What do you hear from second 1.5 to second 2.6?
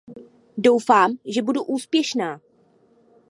úspěšná.